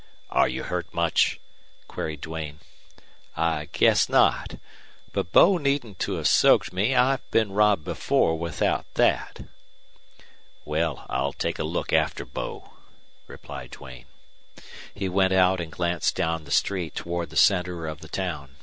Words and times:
"Are 0.31 0.47
you 0.49 0.63
hurt 0.63 0.91
much?" 0.95 1.39
queried 1.87 2.21
Duane. 2.21 2.57
"I 3.37 3.69
guess 3.71 4.09
not. 4.09 4.55
But 5.13 5.31
Bo 5.31 5.59
needn't 5.59 5.99
to 5.99 6.13
have 6.13 6.27
soaked 6.27 6.73
me. 6.73 6.95
I've 6.95 7.29
been 7.29 7.51
robbed 7.51 7.83
before 7.83 8.35
without 8.39 8.91
that." 8.95 9.41
"Well, 10.65 11.05
I'll 11.07 11.33
take 11.33 11.59
a 11.59 11.63
look 11.63 11.93
after 11.93 12.25
Bo," 12.25 12.71
replied 13.27 13.69
Duane. 13.69 14.07
He 14.95 15.07
went 15.07 15.33
out 15.33 15.61
and 15.61 15.71
glanced 15.71 16.15
down 16.15 16.45
the 16.45 16.49
street 16.51 16.95
toward 16.95 17.29
the 17.29 17.35
center 17.35 17.85
of 17.85 17.99
the 18.01 18.09
town. 18.09 18.55